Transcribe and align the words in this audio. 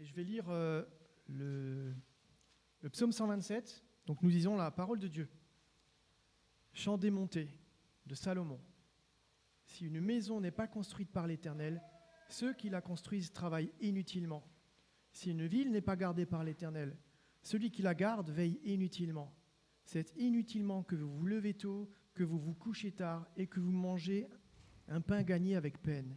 Et 0.00 0.06
je 0.06 0.14
vais 0.14 0.24
lire 0.24 0.48
euh, 0.48 0.82
le, 1.28 1.94
le 2.80 2.88
psaume 2.88 3.12
127. 3.12 3.84
Donc 4.06 4.22
nous 4.22 4.30
disons 4.30 4.56
la 4.56 4.70
parole 4.70 4.98
de 4.98 5.08
Dieu. 5.08 5.28
Chant 6.72 6.96
démonté 6.96 7.50
de 8.06 8.14
Salomon. 8.14 8.58
Si 9.66 9.84
une 9.84 10.00
maison 10.00 10.40
n'est 10.40 10.50
pas 10.50 10.66
construite 10.66 11.12
par 11.12 11.26
l'Éternel, 11.26 11.82
ceux 12.30 12.54
qui 12.54 12.70
la 12.70 12.80
construisent 12.80 13.30
travaillent 13.30 13.72
inutilement. 13.82 14.42
Si 15.12 15.32
une 15.32 15.46
ville 15.46 15.70
n'est 15.70 15.82
pas 15.82 15.96
gardée 15.96 16.24
par 16.24 16.44
l'Éternel, 16.44 16.96
celui 17.42 17.70
qui 17.70 17.82
la 17.82 17.94
garde 17.94 18.30
veille 18.30 18.58
inutilement. 18.64 19.36
C'est 19.84 20.16
inutilement 20.16 20.82
que 20.82 20.96
vous 20.96 21.14
vous 21.14 21.26
levez 21.26 21.52
tôt, 21.52 21.90
que 22.14 22.24
vous 22.24 22.38
vous 22.38 22.54
couchez 22.54 22.92
tard 22.92 23.28
et 23.36 23.48
que 23.48 23.60
vous 23.60 23.70
mangez 23.70 24.28
un 24.88 25.02
pain 25.02 25.22
gagné 25.22 25.56
avec 25.56 25.82
peine. 25.82 26.16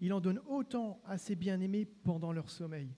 Il 0.00 0.12
en 0.12 0.20
donne 0.20 0.40
autant 0.46 1.00
à 1.04 1.18
ses 1.18 1.36
bien-aimés 1.36 1.84
pendant 1.84 2.32
leur 2.32 2.50
sommeil. 2.50 2.94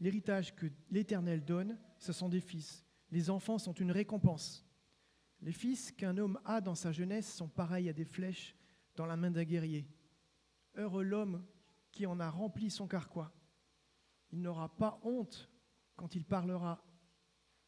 L'héritage 0.00 0.54
que 0.54 0.66
l'Éternel 0.90 1.44
donne, 1.44 1.78
ce 1.98 2.12
sont 2.12 2.28
des 2.28 2.40
fils. 2.40 2.84
Les 3.10 3.30
enfants 3.30 3.58
sont 3.58 3.72
une 3.72 3.90
récompense. 3.90 4.66
Les 5.40 5.52
fils 5.52 5.92
qu'un 5.92 6.16
homme 6.16 6.40
a 6.44 6.60
dans 6.60 6.74
sa 6.74 6.92
jeunesse 6.92 7.32
sont 7.34 7.48
pareils 7.48 7.88
à 7.88 7.92
des 7.92 8.04
flèches 8.04 8.56
dans 8.96 9.06
la 9.06 9.16
main 9.16 9.30
d'un 9.30 9.44
guerrier. 9.44 9.86
Heureux 10.74 11.02
l'homme 11.02 11.44
qui 11.90 12.06
en 12.06 12.18
a 12.18 12.30
rempli 12.30 12.70
son 12.70 12.86
carquois. 12.86 13.32
Il 14.30 14.40
n'aura 14.40 14.74
pas 14.76 15.00
honte 15.02 15.50
quand 15.96 16.14
il 16.14 16.24
parlera 16.24 16.84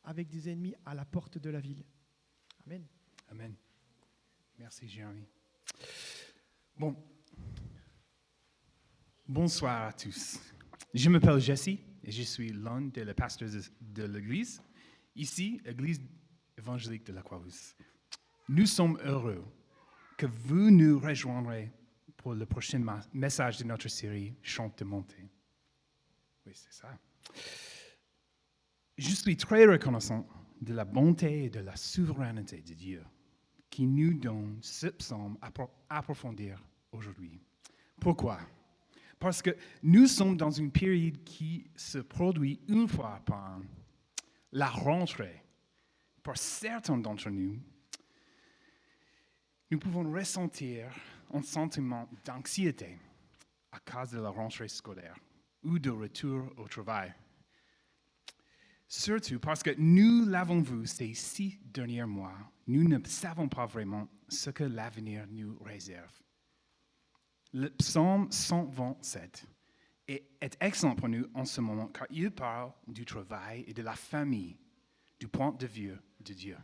avec 0.03 0.29
des 0.29 0.49
ennemis 0.49 0.75
à 0.85 0.95
la 0.95 1.05
porte 1.05 1.39
de 1.39 1.51
la 1.51 1.61
ville. 1.61 1.85
Amen. 2.67 2.87
Amen. 3.29 3.55
Merci, 4.59 4.89
Jérémy. 4.89 5.29
Bon. 6.77 6.97
Bonsoir 9.29 9.89
à 9.89 9.93
tous. 9.93 10.39
Je 10.95 11.09
m'appelle 11.11 11.41
Jesse 11.41 11.69
et 11.69 12.11
je 12.11 12.23
suis 12.23 12.53
l'un 12.53 12.83
des 12.83 13.13
pasteurs 13.15 13.49
de, 13.81 14.05
l'Église, 14.05 14.63
ici, 15.15 15.61
Église 15.65 16.01
évangélique 16.57 17.05
de 17.07 17.13
la 17.13 17.23
Croix-Rousse. 17.23 17.75
Nous 18.49 18.67
sommes 18.67 18.99
heureux 19.05 19.45
que 20.17 20.27
vous 20.27 20.71
nous 20.71 20.99
rejoindrez 20.99 21.73
pour 22.17 22.35
le 22.35 22.47
prochain 22.47 22.85
message 23.13 23.59
de 23.59 23.65
notre 23.65 23.89
série 23.89 24.35
Chante 24.43 24.79
de 24.79 24.85
montée. 24.85 25.29
Oui, 26.47 26.53
c'est 26.55 26.73
ça. 26.73 26.97
Je 28.97 29.11
suis 29.15 29.37
très 29.37 29.67
reconnaissant 29.67 30.27
de 30.61 30.73
la 30.73 30.85
bonté 30.85 31.45
et 31.45 31.51
de 31.51 31.61
la 31.61 31.77
souveraineté 31.77 32.63
de 32.63 32.73
Dieu 32.75 33.05
qui 33.69 33.87
nous 33.87 34.15
donne 34.15 34.59
ce 34.63 34.87
psaume 34.87 35.37
à 35.43 35.51
pro- 35.51 35.69
approfondir 35.91 36.63
aujourd'hui. 36.93 37.43
Pourquoi? 38.01 38.39
Parce 39.19 39.41
que 39.41 39.57
nous 39.83 40.07
sommes 40.07 40.37
dans 40.37 40.51
une 40.51 40.71
période 40.71 41.23
qui 41.25 41.67
se 41.75 41.99
produit 41.99 42.61
une 42.69 42.87
fois 42.87 43.21
par 43.25 43.61
la 44.53 44.69
rentrée. 44.69 45.43
Pour 46.23 46.37
certains 46.37 46.99
d'entre 46.99 47.31
nous, 47.31 47.59
nous 49.71 49.79
pouvons 49.79 50.13
ressentir 50.13 50.91
un 51.33 51.43
sentiment 51.43 52.09
d'anxiété 52.25 52.99
à 53.73 53.79
cause 53.81 54.11
de 54.11 54.21
la 54.21 54.31
rentrée 54.31 54.69
scolaire 54.69 55.17
ou 55.63 55.79
de 55.79 55.91
retour 55.91 56.53
au 56.57 56.69
travail. 56.69 57.13
Surtout 58.89 59.41
parce 59.41 59.63
que 59.63 59.75
nous 59.79 60.27
l'avons 60.27 60.61
vu 60.61 60.87
ces 60.87 61.13
six 61.15 61.59
derniers 61.65 62.05
mois, 62.05 62.37
nous 62.69 62.87
ne 62.87 62.99
savons 63.05 63.49
pas 63.49 63.67
vraiment 63.67 64.09
ce 64.29 64.51
que 64.51 64.65
l'avenir 64.65 65.27
nous 65.29 65.59
réserve. 65.65 66.13
Le 67.53 67.71
psaume 67.71 68.31
127 68.31 69.47
est, 70.09 70.57
excellent 70.61 70.95
pour 70.95 71.09
nous 71.09 71.27
en 71.35 71.45
ce 71.45 71.61
moment 71.61 71.89
car 71.89 72.07
il 72.11 72.31
parle 72.31 72.73
du 72.87 73.05
travail 73.05 73.65
et 73.67 73.73
de 73.75 73.83
la 73.83 73.95
famille 73.95 74.57
du 75.19 75.27
point 75.29 75.53
de 75.53 75.67
vue 75.67 75.97
de 76.21 76.33
Dieu. 76.33 76.57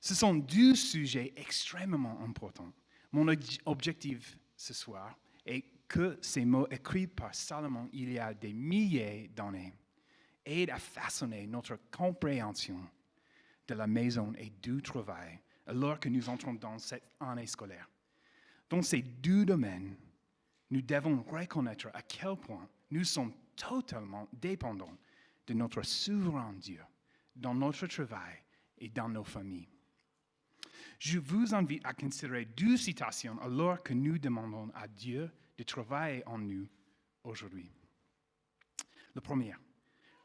Ce 0.00 0.14
sont 0.14 0.34
deux 0.34 0.74
sujets 0.74 1.32
extrêmement 1.36 2.20
importants. 2.20 2.72
Mon 3.12 3.26
obj- 3.26 3.60
objectif 3.64 4.38
ce 4.56 4.74
soir 4.74 5.16
est 5.46 5.64
que 5.88 6.18
ces 6.20 6.44
mots 6.44 6.68
écrits 6.70 7.06
par 7.06 7.34
Salomon 7.34 7.88
il 7.92 8.12
y 8.12 8.18
a 8.18 8.34
des 8.34 8.52
milliers 8.52 9.28
d'années 9.34 9.72
aident 10.44 10.70
à 10.70 10.78
façonner 10.78 11.46
notre 11.46 11.78
compréhension 11.90 12.78
de 13.66 13.74
la 13.74 13.86
maison 13.86 14.32
et 14.36 14.50
du 14.50 14.82
travail 14.82 15.38
alors 15.66 15.98
que 15.98 16.10
nous 16.10 16.28
entrons 16.28 16.52
dans 16.54 16.78
cette 16.78 17.14
année 17.20 17.46
scolaire. 17.46 17.88
Dans 18.74 18.82
ces 18.82 19.02
deux 19.02 19.44
domaines, 19.44 19.94
nous 20.72 20.82
devons 20.82 21.22
reconnaître 21.22 21.90
à 21.94 22.02
quel 22.02 22.34
point 22.34 22.68
nous 22.90 23.04
sommes 23.04 23.32
totalement 23.54 24.28
dépendants 24.32 24.98
de 25.46 25.54
notre 25.54 25.82
souverain 25.82 26.52
Dieu 26.54 26.80
dans 27.36 27.54
notre 27.54 27.86
travail 27.86 28.34
et 28.78 28.88
dans 28.88 29.08
nos 29.08 29.22
familles. 29.22 29.68
Je 30.98 31.20
vous 31.20 31.54
invite 31.54 31.86
à 31.86 31.94
considérer 31.94 32.46
deux 32.46 32.76
citations 32.76 33.40
alors 33.42 33.80
que 33.80 33.94
nous 33.94 34.18
demandons 34.18 34.72
à 34.74 34.88
Dieu 34.88 35.30
de 35.56 35.62
travailler 35.62 36.26
en 36.26 36.38
nous 36.38 36.66
aujourd'hui. 37.22 37.70
Le 39.14 39.20
premier, 39.20 39.54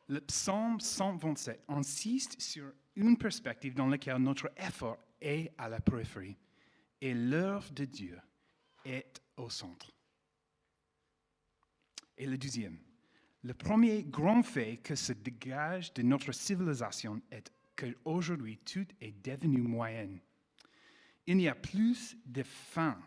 le 0.08 0.22
psaume 0.22 0.80
127 0.80 1.66
insiste 1.68 2.42
sur 2.42 2.74
une 2.96 3.16
perspective 3.16 3.76
dans 3.76 3.86
laquelle 3.86 4.18
notre 4.18 4.50
effort 4.58 4.98
est 5.22 5.54
à 5.60 5.70
la 5.70 5.80
périphérie 5.80 6.40
et 7.00 7.14
l'œuvre 7.14 7.72
de 7.74 7.86
Dieu 7.86 8.20
est 8.90 9.22
au 9.38 9.50
centre. 9.50 9.92
Et 12.18 12.26
le 12.26 12.38
deuxième, 12.38 12.78
le 13.44 13.54
premier 13.54 14.04
grand 14.04 14.44
fait 14.44 14.78
que 14.78 14.96
se 14.96 15.14
dégage 15.14 15.94
de 15.94 16.02
notre 16.02 16.34
civilisation 16.34 17.22
est 17.32 17.52
qu'aujourd'hui 17.78 18.58
tout 18.58 18.86
est 19.00 19.14
devenu 19.26 19.62
moyen. 19.62 20.10
Il 21.26 21.38
n'y 21.38 21.48
a 21.48 21.56
plus 21.56 22.18
de 22.26 22.44
fins. 22.44 23.00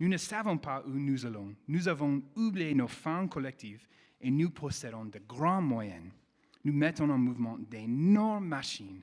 Nous 0.00 0.08
ne 0.08 0.16
savons 0.16 0.58
pas 0.58 0.82
où 0.86 0.90
nous 0.90 1.26
allons. 1.26 1.54
Nous 1.68 1.86
avons 1.86 2.22
oublié 2.34 2.74
nos 2.74 2.88
fins 2.88 3.28
collectives 3.28 3.86
et 4.20 4.30
nous 4.30 4.50
possédons 4.50 5.04
de 5.04 5.18
grands 5.20 5.62
moyens. 5.62 6.10
Nous 6.64 6.72
mettons 6.72 7.08
en 7.10 7.18
mouvement 7.18 7.58
d'énormes 7.58 8.48
machines 8.48 9.02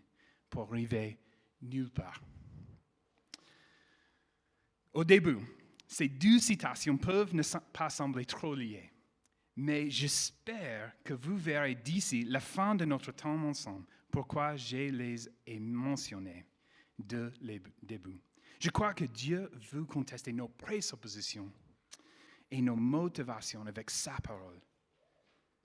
pour 0.49 0.63
arriver 0.63 1.17
nulle 1.61 1.91
part. 1.91 2.21
Au 4.93 5.03
début, 5.03 5.37
ces 5.87 6.09
deux 6.09 6.39
citations 6.39 6.97
peuvent 6.97 7.33
ne 7.33 7.43
pas 7.73 7.89
sembler 7.89 8.25
trop 8.25 8.55
liées, 8.55 8.91
mais 9.55 9.89
j'espère 9.89 10.93
que 11.03 11.13
vous 11.13 11.37
verrez 11.37 11.75
d'ici 11.75 12.23
la 12.23 12.39
fin 12.39 12.75
de 12.75 12.85
notre 12.85 13.11
temps 13.11 13.43
ensemble 13.43 13.85
pourquoi 14.11 14.55
je 14.55 14.89
les 14.89 15.29
ai 15.45 15.59
mentionnées 15.59 16.45
de 16.99 17.31
le 17.41 17.59
début. 17.83 18.21
Je 18.59 18.69
crois 18.69 18.93
que 18.93 19.05
Dieu 19.05 19.51
veut 19.71 19.85
contester 19.85 20.33
nos 20.33 20.47
présuppositions 20.47 21.51
et 22.49 22.61
nos 22.61 22.75
motivations 22.75 23.65
avec 23.65 23.91
sa 23.91 24.15
parole, 24.23 24.59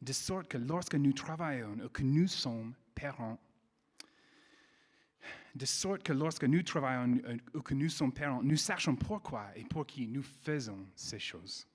de 0.00 0.12
sorte 0.12 0.48
que 0.48 0.58
lorsque 0.58 0.96
nous 0.96 1.12
travaillons 1.12 1.78
ou 1.84 1.88
que 1.88 2.02
nous 2.02 2.28
sommes 2.28 2.74
parents, 2.94 3.38
de 5.54 5.66
sorte 5.66 6.02
que 6.02 6.12
lorsque 6.12 6.44
nous 6.44 6.62
travaillons 6.62 7.20
euh, 7.26 7.36
ou 7.54 7.60
que 7.60 7.74
nous 7.74 7.88
sommes 7.88 8.12
parents, 8.12 8.42
nous 8.42 8.56
sachons 8.56 8.96
pourquoi 8.96 9.50
et 9.56 9.64
pour 9.64 9.86
qui 9.86 10.06
nous 10.06 10.22
faisons 10.22 10.86
ces 10.94 11.18
choses. 11.18 11.66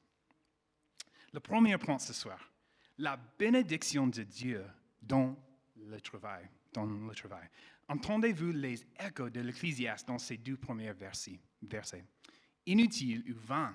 Le 1.33 1.39
premier 1.39 1.77
point 1.77 1.99
ce 1.99 2.13
soir, 2.13 2.51
la 2.97 3.17
bénédiction 3.37 4.07
de 4.07 4.23
Dieu 4.23 4.63
dans 5.01 5.35
le 5.75 6.01
travail. 6.01 6.47
Dans 6.73 6.85
le 6.85 7.15
travail. 7.15 7.47
Entendez-vous 7.87 8.51
les 8.51 8.85
échos 8.99 9.29
de 9.29 9.39
l'Ecclésiaste 9.39 10.07
dans 10.07 10.17
ces 10.17 10.37
deux 10.37 10.57
premiers 10.57 10.93
versets. 10.93 12.03
Inutile 12.65 13.23
ou 13.31 13.39
vain. 13.39 13.73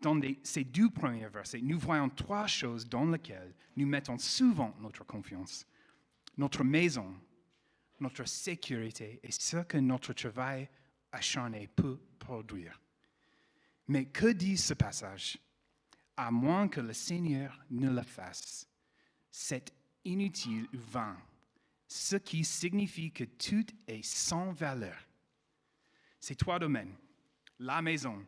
Dans 0.00 0.20
ces 0.42 0.64
deux 0.64 0.90
premiers 0.90 1.28
versets, 1.28 1.60
nous 1.60 1.78
voyons 1.78 2.08
trois 2.10 2.46
choses 2.46 2.88
dans 2.88 3.06
lesquelles 3.06 3.54
nous 3.76 3.86
mettons 3.86 4.18
souvent 4.18 4.74
notre 4.80 5.04
confiance. 5.04 5.66
Notre 6.36 6.62
maison, 6.62 7.14
notre 8.00 8.24
sécurité 8.26 9.20
et 9.22 9.30
ce 9.32 9.58
que 9.64 9.78
notre 9.78 10.12
travail 10.12 10.68
acharné 11.12 11.68
peut 11.68 11.98
produire. 12.18 12.80
Mais 13.88 14.06
que 14.06 14.32
dit 14.32 14.56
ce 14.56 14.74
passage? 14.74 15.38
À 16.16 16.30
moins 16.30 16.66
que 16.68 16.80
le 16.80 16.92
Seigneur 16.94 17.62
ne 17.70 17.90
le 17.90 18.02
fasse, 18.02 18.66
c'est 19.30 19.70
inutile 20.04 20.66
ou 20.72 20.78
vain, 20.78 21.16
ce 21.86 22.16
qui 22.16 22.42
signifie 22.42 23.12
que 23.12 23.24
tout 23.24 23.66
est 23.86 24.02
sans 24.02 24.50
valeur. 24.52 24.96
Ces 26.18 26.34
trois 26.34 26.58
domaines. 26.58 26.94
La 27.58 27.82
maison. 27.82 28.24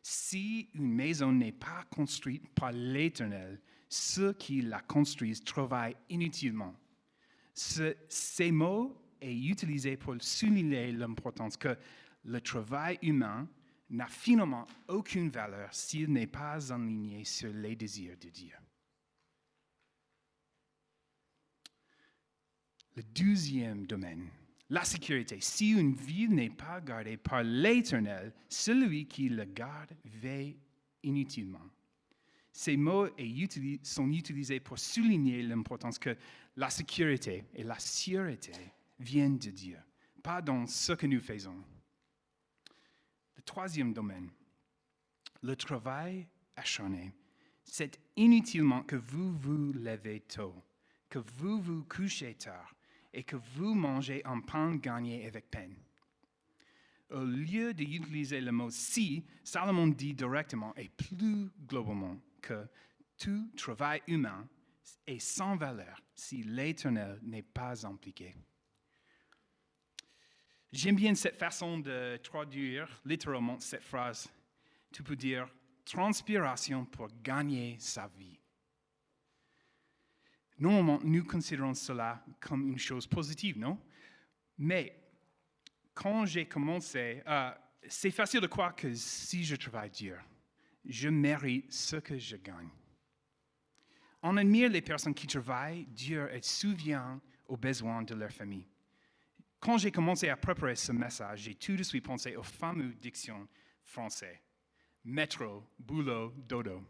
Si 0.00 0.68
une 0.74 0.92
maison 0.92 1.32
n'est 1.32 1.52
pas 1.52 1.84
construite 1.90 2.48
par 2.50 2.72
l'Éternel, 2.72 3.60
ceux 3.88 4.32
qui 4.34 4.62
la 4.62 4.80
construisent 4.80 5.42
travaillent 5.44 5.96
inutilement. 6.08 6.74
Ce- 7.54 7.96
ces 8.08 8.50
mots 8.52 8.96
est 9.22 9.34
utilisé 9.34 9.96
pour 9.96 10.16
souligner 10.20 10.92
l'importance 10.92 11.56
que 11.56 11.76
le 12.24 12.40
travail 12.40 12.98
humain 13.02 13.48
n'a 13.90 14.06
finalement 14.06 14.66
aucune 14.88 15.28
valeur 15.28 15.68
s'il 15.72 16.12
n'est 16.12 16.26
pas 16.26 16.72
aligné 16.72 17.24
sur 17.24 17.52
les 17.52 17.76
désirs 17.76 18.16
de 18.18 18.28
Dieu. 18.28 18.54
Le 22.94 23.02
deuxième 23.02 23.86
domaine, 23.86 24.28
la 24.68 24.84
sécurité. 24.84 25.38
Si 25.40 25.70
une 25.70 25.94
ville 25.94 26.34
n'est 26.34 26.50
pas 26.50 26.80
gardée 26.80 27.16
par 27.16 27.42
l'Éternel, 27.42 28.32
celui 28.48 29.06
qui 29.06 29.28
la 29.28 29.46
garde 29.46 29.92
veille 30.04 30.58
inutilement. 31.02 31.70
Ces 32.52 32.76
mots 32.76 33.08
sont 33.82 34.10
utilisés 34.10 34.60
pour 34.60 34.78
souligner 34.78 35.42
l'importance 35.42 35.98
que 35.98 36.16
la 36.56 36.68
sécurité 36.68 37.44
et 37.54 37.62
la 37.62 37.78
sûreté 37.78 38.52
viennent 39.02 39.38
de 39.38 39.50
Dieu, 39.50 39.78
pas 40.22 40.40
dans 40.40 40.66
ce 40.66 40.92
que 40.92 41.06
nous 41.06 41.20
faisons. 41.20 41.62
Le 43.36 43.42
troisième 43.42 43.92
domaine, 43.92 44.30
le 45.42 45.56
travail 45.56 46.26
acharné. 46.56 47.12
C'est 47.64 48.00
inutilement 48.16 48.82
que 48.82 48.96
vous 48.96 49.32
vous 49.38 49.72
levez 49.72 50.20
tôt, 50.20 50.54
que 51.08 51.18
vous 51.18 51.60
vous 51.60 51.84
couchez 51.84 52.34
tard 52.34 52.74
et 53.12 53.24
que 53.24 53.36
vous 53.54 53.74
mangez 53.74 54.24
un 54.24 54.40
pain 54.40 54.76
gagné 54.76 55.26
avec 55.26 55.50
peine. 55.50 55.76
Au 57.10 57.24
lieu 57.24 57.74
d'utiliser 57.74 58.40
le 58.40 58.52
mot 58.52 58.70
si, 58.70 59.24
Salomon 59.44 59.88
dit 59.88 60.14
directement 60.14 60.74
et 60.76 60.88
plus 60.88 61.50
globalement 61.66 62.18
que 62.40 62.66
tout 63.18 63.50
travail 63.56 64.02
humain 64.06 64.48
est 65.06 65.18
sans 65.18 65.56
valeur 65.56 66.02
si 66.14 66.42
l'Éternel 66.42 67.20
n'est 67.22 67.42
pas 67.42 67.86
impliqué. 67.86 68.34
J'aime 70.72 70.96
bien 70.96 71.14
cette 71.14 71.36
façon 71.36 71.78
de 71.78 72.16
traduire 72.22 72.88
littéralement 73.04 73.58
cette 73.58 73.82
phrase. 73.82 74.32
Tu 74.90 75.02
peux 75.02 75.16
dire 75.16 75.46
transpiration 75.84 76.86
pour 76.86 77.08
gagner 77.22 77.76
sa 77.78 78.06
vie. 78.16 78.38
Normalement, 80.58 80.98
nous 81.04 81.24
considérons 81.24 81.74
cela 81.74 82.24
comme 82.40 82.68
une 82.68 82.78
chose 82.78 83.06
positive, 83.06 83.58
non? 83.58 83.78
Mais 84.56 84.96
quand 85.92 86.24
j'ai 86.24 86.46
commencé, 86.46 87.22
euh, 87.26 87.50
c'est 87.88 88.10
facile 88.10 88.40
de 88.40 88.46
croire 88.46 88.74
que 88.74 88.94
si 88.94 89.44
je 89.44 89.56
travaille 89.56 89.90
dur, 89.90 90.18
je 90.86 91.08
mérite 91.08 91.70
ce 91.72 91.96
que 91.96 92.16
je 92.16 92.36
gagne. 92.36 92.70
On 94.22 94.36
admire 94.36 94.70
les 94.70 94.80
personnes 94.80 95.14
qui 95.14 95.26
travaillent 95.26 95.86
dur 95.86 96.30
et 96.32 96.40
souviennent 96.40 97.20
aux 97.48 97.56
besoins 97.56 98.02
de 98.02 98.14
leur 98.14 98.30
famille. 98.30 98.66
Quand 99.62 99.78
j'ai 99.78 99.92
commencé 99.92 100.28
à 100.28 100.36
préparer 100.36 100.74
ce 100.74 100.90
message, 100.90 101.42
j'ai 101.42 101.54
tout 101.54 101.76
de 101.76 101.84
suite 101.84 102.04
pensé 102.04 102.34
aux 102.34 102.42
fameux 102.42 102.92
dictions 102.94 103.46
français 103.84 104.42
métro, 105.04 105.64
boulot, 105.78 106.32
dodo. 106.36 106.82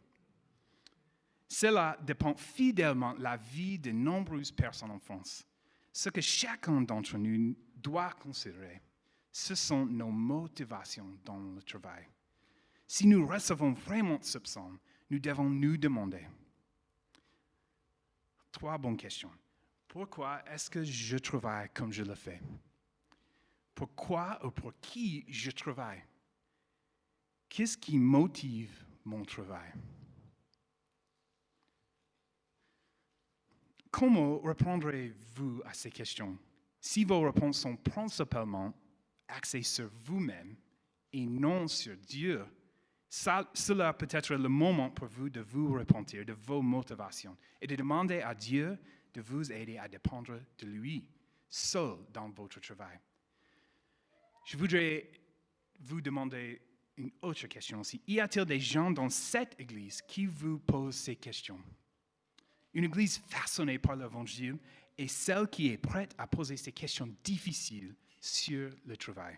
Cela 1.47 1.99
dépend 2.01 2.35
fidèlement 2.35 3.15
la 3.19 3.37
vie 3.37 3.79
de 3.79 3.91
nombreuses 3.91 4.51
personnes 4.51 4.91
en 4.91 4.99
France. 4.99 5.47
Ce 5.93 6.09
que 6.09 6.23
chacun 6.23 6.81
d'entre 6.81 7.19
nous 7.19 7.55
doit 7.77 8.15
considérer, 8.15 8.81
ce 9.31 9.55
sont 9.55 9.85
nos 9.85 10.11
motivations 10.11 11.19
dans 11.27 11.39
le 11.39 11.63
travail. 11.63 12.09
Si 12.87 13.07
nous 13.07 13.27
recevons 13.27 13.73
vraiment 13.73 14.19
ce 14.23 14.39
psaume, 14.39 14.79
nous 15.11 15.19
devons 15.19 15.51
nous 15.51 15.77
demander 15.77 16.27
trois 18.51 18.79
bonnes 18.79 18.97
questions. 18.97 19.31
Pourquoi 19.93 20.43
est-ce 20.51 20.71
que 20.71 20.83
je 20.83 21.19
travaille 21.19 21.69
comme 21.75 21.93
je 21.93 22.03
le 22.03 22.15
fais? 22.15 22.41
Pourquoi 23.75 24.41
ou 24.43 24.51
pour 24.51 24.73
qui 24.81 25.23
je 25.29 25.51
travaille? 25.51 26.03
Qu'est-ce 27.47 27.77
qui 27.77 27.99
motive 27.99 28.87
mon 29.05 29.23
travail? 29.23 29.71
Comment 33.91 34.41
répondrez-vous 34.41 35.61
à 35.67 35.75
ces 35.75 35.91
questions? 35.91 36.39
Si 36.81 37.05
vos 37.05 37.21
réponses 37.21 37.59
sont 37.61 37.77
principalement 37.77 38.73
axées 39.29 39.63
sur 39.63 39.91
vous-même 40.05 40.57
et 41.13 41.27
non 41.27 41.69
sur 41.69 41.99
Dieu? 41.99 42.47
cela 43.11 43.93
peut 43.93 44.09
être 44.09 44.35
le 44.35 44.49
moment 44.49 44.89
pour 44.89 45.09
vous 45.09 45.29
de 45.29 45.43
vous 45.43 45.75
repentir 45.75 46.25
de 46.25 46.33
vos 46.33 46.63
motivations 46.63 47.37
et 47.61 47.67
de 47.67 47.77
demander 47.77 48.23
à 48.23 48.35
Dieu 48.35 48.79
de 49.15 49.21
vous 49.21 49.53
aider 49.53 49.79
à 49.79 49.89
dépendre 49.89 50.41
de 50.59 50.67
lui, 50.67 51.07
seul 51.49 51.97
dans 52.13 52.31
votre 52.31 52.61
travail. 52.61 52.99
Je 54.45 54.57
voudrais 54.57 55.11
vous 55.81 56.01
demander 56.01 56.61
une 56.97 57.11
autre 57.23 57.47
question 57.47 57.81
aussi. 57.81 58.01
Y 58.07 58.21
a-t-il 58.21 58.45
des 58.45 58.61
gens 58.61 58.91
dans 58.91 59.09
cette 59.09 59.59
église 59.59 60.03
qui 60.03 60.27
vous 60.27 60.59
posent 60.59 60.97
ces 60.97 61.17
questions? 61.17 61.61
Une 62.75 62.85
église 62.85 63.19
façonnée 63.19 63.79
par 63.79 63.97
l'évangile 63.97 64.59
est 64.97 65.09
celle 65.09 65.49
qui 65.49 65.69
est 65.69 65.79
prête 65.79 66.15
à 66.19 66.27
poser 66.27 66.57
ces 66.57 66.73
questions 66.73 67.15
difficiles 67.23 67.95
sur 68.21 68.71
le 68.87 68.97
travail. 68.97 69.37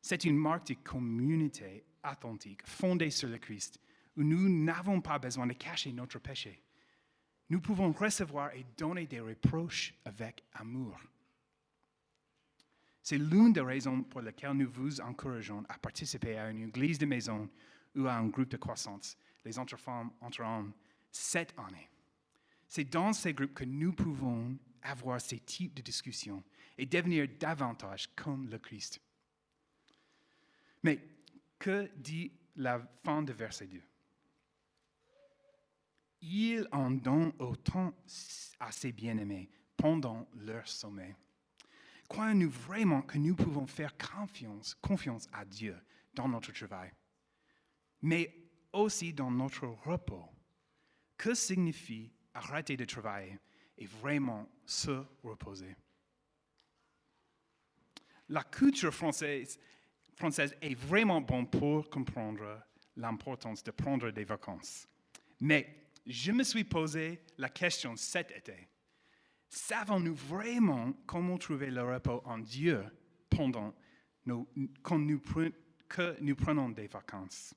C'est 0.00 0.24
une 0.24 0.36
marque 0.36 0.68
de 0.68 0.74
communauté 0.74 1.84
authentique, 2.04 2.66
fondée 2.66 3.10
sur 3.10 3.28
le 3.28 3.38
Christ, 3.38 3.80
où 4.16 4.22
nous 4.22 4.48
n'avons 4.48 5.00
pas 5.00 5.18
besoin 5.18 5.46
de 5.46 5.54
cacher 5.54 5.92
notre 5.92 6.18
péché. 6.18 6.62
Nous 7.50 7.60
pouvons 7.60 7.92
recevoir 7.92 8.54
et 8.54 8.64
donner 8.76 9.06
des 9.06 9.20
reproches 9.20 9.94
avec 10.04 10.44
amour. 10.54 10.98
C'est 13.02 13.18
l'une 13.18 13.52
des 13.52 13.60
raisons 13.60 14.02
pour 14.02 14.22
lesquelles 14.22 14.52
nous 14.52 14.70
vous 14.70 15.00
encourageons 15.00 15.62
à 15.68 15.78
participer 15.78 16.38
à 16.38 16.50
une 16.50 16.68
église 16.68 16.98
de 16.98 17.04
maison 17.04 17.50
ou 17.94 18.06
à 18.06 18.14
un 18.14 18.28
groupe 18.28 18.48
de 18.48 18.56
croissance. 18.56 19.16
Les 19.44 19.58
enfants 19.58 20.10
entreront 20.22 20.72
cette 21.10 21.54
année. 21.58 21.90
C'est 22.66 22.84
dans 22.84 23.12
ces 23.12 23.34
groupes 23.34 23.54
que 23.54 23.64
nous 23.64 23.92
pouvons 23.92 24.56
avoir 24.82 25.20
ces 25.20 25.38
types 25.38 25.74
de 25.74 25.82
discussions 25.82 26.42
et 26.78 26.86
devenir 26.86 27.28
davantage 27.38 28.08
comme 28.16 28.48
le 28.48 28.58
Christ. 28.58 29.00
Mais 30.82 30.98
que 31.58 31.90
dit 31.96 32.32
la 32.56 32.80
fin 33.04 33.22
de 33.22 33.32
verset 33.32 33.66
2 33.66 33.82
Ils 36.26 36.66
en 36.72 36.90
donnent 36.90 37.34
autant 37.38 37.92
à 38.58 38.72
ses 38.72 38.92
bien-aimés 38.92 39.50
pendant 39.76 40.26
leur 40.36 40.66
sommeil. 40.66 41.14
Croyons-nous 42.08 42.48
vraiment 42.48 43.02
que 43.02 43.18
nous 43.18 43.36
pouvons 43.36 43.66
faire 43.66 43.94
confiance, 43.98 44.74
confiance 44.74 45.28
à 45.34 45.44
Dieu 45.44 45.76
dans 46.14 46.26
notre 46.26 46.50
travail, 46.52 46.90
mais 48.00 48.34
aussi 48.72 49.12
dans 49.12 49.30
notre 49.30 49.66
repos? 49.66 50.24
Que 51.18 51.34
signifie 51.34 52.10
arrêter 52.32 52.78
de 52.78 52.86
travailler 52.86 53.38
et 53.76 53.84
vraiment 53.84 54.48
se 54.64 55.04
reposer? 55.22 55.76
La 58.30 58.44
culture 58.44 58.94
française, 58.94 59.58
française 60.14 60.56
est 60.62 60.74
vraiment 60.74 61.20
bonne 61.20 61.50
pour 61.50 61.90
comprendre 61.90 62.62
l'importance 62.96 63.62
de 63.62 63.72
prendre 63.72 64.10
des 64.10 64.24
vacances. 64.24 64.88
Mais 65.40 65.83
je 66.06 66.32
me 66.32 66.42
suis 66.42 66.64
posé 66.64 67.20
la 67.38 67.48
question 67.48 67.96
cet 67.96 68.30
été 68.30 68.68
savons-nous 69.54 70.14
vraiment 70.14 70.92
comment 71.06 71.38
trouver 71.38 71.70
le 71.70 71.82
repos 71.82 72.22
en 72.24 72.38
Dieu 72.38 72.84
pendant 73.30 73.74
quand 74.82 74.98
nous, 74.98 75.20
que 75.88 76.20
nous 76.20 76.34
prenons 76.34 76.70
des 76.70 76.88
vacances? 76.88 77.54